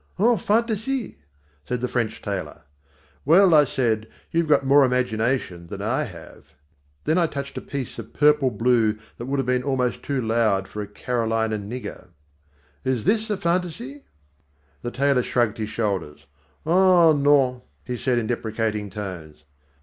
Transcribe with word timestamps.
"Une 0.19 0.35
fantaisie," 0.39 1.17
said 1.63 1.79
the 1.79 1.87
French 1.87 2.23
tailor. 2.23 2.63
"Well," 3.23 3.53
I 3.53 3.65
said, 3.65 4.07
"you've 4.31 4.47
got 4.47 4.65
more 4.65 4.83
imagination 4.83 5.67
than 5.67 5.79
I 5.79 6.05
have." 6.05 6.55
Then 7.03 7.19
I 7.19 7.27
touched 7.27 7.55
a 7.55 7.61
piece 7.61 7.99
of 7.99 8.11
purple 8.11 8.49
blue 8.49 8.97
that 9.19 9.27
would 9.27 9.37
have 9.37 9.45
been 9.45 9.61
almost 9.61 10.01
too 10.01 10.19
loud 10.19 10.67
for 10.67 10.81
a 10.81 10.87
Carolina 10.87 11.59
nigger. 11.59 12.07
"Is 12.83 13.05
this 13.05 13.29
a 13.29 13.37
fantaisie?" 13.37 14.01
The 14.81 14.89
tailor 14.89 15.21
shrugged 15.21 15.59
his 15.59 15.69
shoulders. 15.69 16.25
"Ah, 16.65 17.13
non," 17.13 17.61
he 17.85 17.95
said 17.95 18.17
in 18.17 18.25
deprecating 18.25 18.89
tones. 18.89 19.43